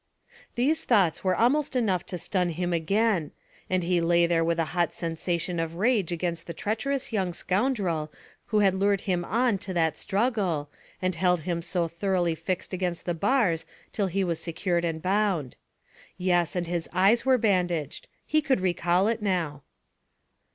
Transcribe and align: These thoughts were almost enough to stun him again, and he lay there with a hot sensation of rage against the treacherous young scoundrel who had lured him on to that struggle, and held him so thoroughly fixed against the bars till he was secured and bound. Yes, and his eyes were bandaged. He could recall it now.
These 0.55 0.83
thoughts 0.83 1.23
were 1.23 1.35
almost 1.35 1.75
enough 1.75 2.07
to 2.07 2.17
stun 2.17 2.49
him 2.49 2.73
again, 2.73 3.29
and 3.69 3.83
he 3.83 4.01
lay 4.01 4.25
there 4.25 4.43
with 4.43 4.57
a 4.57 4.65
hot 4.73 4.95
sensation 4.95 5.59
of 5.59 5.75
rage 5.75 6.11
against 6.11 6.47
the 6.47 6.55
treacherous 6.55 7.13
young 7.13 7.33
scoundrel 7.33 8.11
who 8.47 8.61
had 8.61 8.73
lured 8.73 9.01
him 9.01 9.23
on 9.23 9.59
to 9.59 9.75
that 9.75 9.99
struggle, 9.99 10.71
and 11.03 11.13
held 11.13 11.41
him 11.41 11.61
so 11.61 11.87
thoroughly 11.87 12.33
fixed 12.33 12.73
against 12.73 13.05
the 13.05 13.13
bars 13.13 13.63
till 13.93 14.07
he 14.07 14.23
was 14.23 14.39
secured 14.39 14.83
and 14.83 15.03
bound. 15.03 15.55
Yes, 16.17 16.55
and 16.55 16.65
his 16.65 16.89
eyes 16.91 17.23
were 17.23 17.37
bandaged. 17.37 18.07
He 18.25 18.41
could 18.41 18.59
recall 18.59 19.07
it 19.07 19.21
now. 19.21 19.61